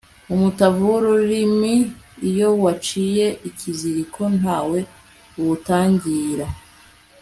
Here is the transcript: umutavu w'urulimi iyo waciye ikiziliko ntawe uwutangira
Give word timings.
umutavu 0.33 0.79
w'urulimi 0.91 1.73
iyo 2.29 2.49
waciye 2.63 3.27
ikiziliko 3.49 4.21
ntawe 4.37 4.79
uwutangira 5.39 6.47